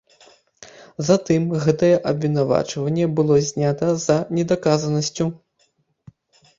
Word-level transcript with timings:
Затым 1.09 1.41
гэтае 1.65 1.91
абвінавачванне 2.13 3.05
было 3.21 3.39
знята 3.53 3.93
за 4.09 4.19
недаказанасцю. 4.41 5.33